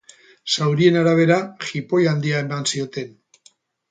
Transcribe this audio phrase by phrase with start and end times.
[0.53, 3.13] Zaurien arabera, jipoi handia eman zioten.